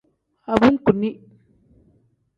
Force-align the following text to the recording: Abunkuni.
Abunkuni. 0.51 1.09